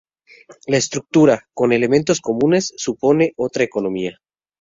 [0.65, 4.19] La estructura, con elementos comunes, supone otra economía.